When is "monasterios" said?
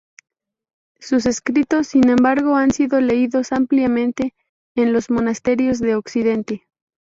5.11-5.77